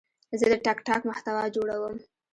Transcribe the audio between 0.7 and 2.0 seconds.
ټاک محتوا جوړوم.